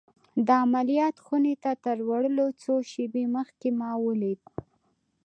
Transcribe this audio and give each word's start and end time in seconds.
د 0.45 0.47
عملیات 0.63 1.15
خونې 1.25 1.55
ته 1.63 1.71
تر 1.85 1.97
وړلو 2.07 2.47
څو 2.61 2.73
شېبې 2.91 3.25
مخکې 3.35 3.69
ما 3.79 3.91
ولید 4.05 4.41